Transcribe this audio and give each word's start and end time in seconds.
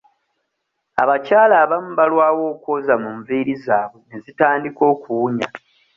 Abakyala 1.01 1.55
abamu 1.63 1.91
balwawo 1.99 2.43
okwoza 2.53 2.93
mu 3.03 3.09
nviiri 3.17 3.53
zaabwe 3.63 3.99
ne 4.09 4.17
zitandika 4.25 4.81
okuwunya. 4.93 5.47